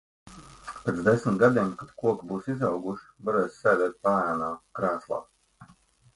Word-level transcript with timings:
Pēc 0.85 1.01
desmit 1.07 1.37
gadiem 1.43 1.69
kad 1.81 1.91
koki 2.05 2.31
būs 2.31 2.49
izauguši, 2.55 3.07
varēsi 3.29 3.59
sēdēt 3.61 4.01
paēnā, 4.09 4.51
krēslā. 4.81 5.23